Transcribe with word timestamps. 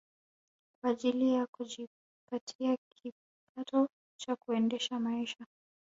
Kwa 0.81 0.89
ajili 0.89 1.33
ya 1.33 1.47
kujipatia 1.47 2.77
kipato 2.91 3.89
cha 4.19 4.35
kuendesha 4.35 4.99
maisha 4.99 5.45